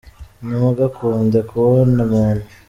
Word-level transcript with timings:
Ntimugakunde 0.45 1.39
kubona 1.49 2.01
muntu 2.13 2.43